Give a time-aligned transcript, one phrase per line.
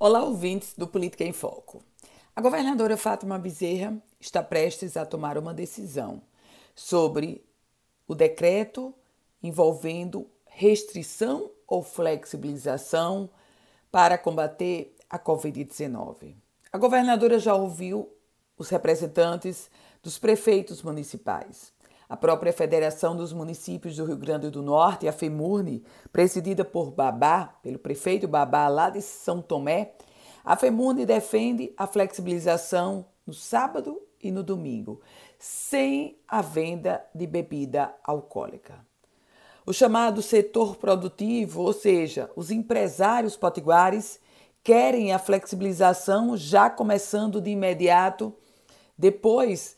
[0.00, 1.82] Olá, ouvintes do Política em Foco.
[2.36, 6.22] A governadora Fátima Bezerra está prestes a tomar uma decisão
[6.72, 7.44] sobre
[8.06, 8.94] o decreto
[9.42, 13.28] envolvendo restrição ou flexibilização
[13.90, 16.36] para combater a Covid-19.
[16.72, 18.08] A governadora já ouviu
[18.56, 19.68] os representantes
[20.00, 21.72] dos prefeitos municipais.
[22.08, 27.54] A própria Federação dos Municípios do Rio Grande do Norte, a FEMURNE, presidida por Babá,
[27.62, 29.92] pelo prefeito Babá lá de São Tomé,
[30.42, 35.02] a FEMURNE defende a flexibilização no sábado e no domingo,
[35.38, 38.86] sem a venda de bebida alcoólica.
[39.66, 44.18] O chamado setor produtivo, ou seja, os empresários potiguares,
[44.64, 48.34] querem a flexibilização já começando de imediato,
[48.96, 49.76] depois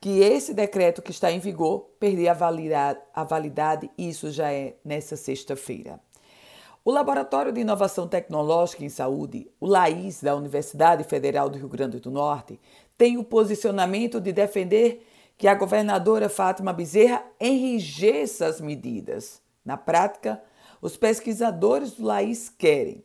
[0.00, 4.76] que esse decreto que está em vigor perder a validade, a validade isso já é
[4.84, 6.00] nessa sexta-feira.
[6.84, 12.00] O Laboratório de Inovação Tecnológica em Saúde, o LAIS, da Universidade Federal do Rio Grande
[12.00, 12.58] do Norte,
[12.98, 15.06] tem o posicionamento de defender
[15.38, 19.40] que a governadora Fátima Bezerra enrijeça as medidas.
[19.64, 20.42] Na prática,
[20.80, 23.04] os pesquisadores do LAIS querem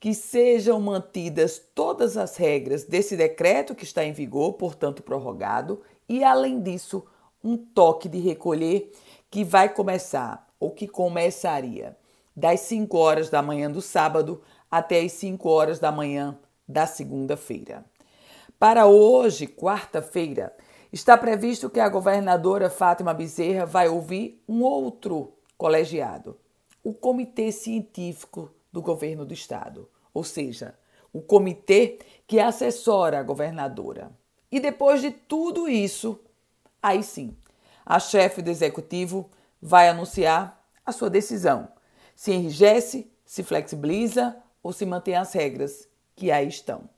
[0.00, 6.22] que sejam mantidas todas as regras desse decreto que está em vigor, portanto prorrogado, e
[6.22, 7.04] além disso,
[7.42, 8.92] um toque de recolher
[9.30, 11.96] que vai começar, ou que começaria,
[12.34, 14.40] das 5 horas da manhã do sábado
[14.70, 17.84] até as 5 horas da manhã da segunda-feira.
[18.58, 20.54] Para hoje, quarta-feira,
[20.92, 26.36] está previsto que a governadora Fátima Bezerra vai ouvir um outro colegiado,
[26.84, 30.78] o Comitê Científico do Governo do Estado, ou seja,
[31.12, 31.98] o comitê
[32.28, 34.12] que assessora a governadora.
[34.52, 36.20] E depois de tudo isso,
[36.80, 37.36] aí sim,
[37.84, 39.28] a chefe do executivo
[39.60, 41.68] vai anunciar a sua decisão:
[42.14, 46.88] se enrijece, se flexibiliza ou se mantém as regras que aí estão.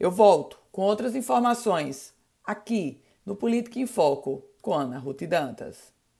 [0.00, 2.12] Eu volto com outras informações
[2.44, 5.91] aqui no Política em Foco com Ana Ruth Dantas.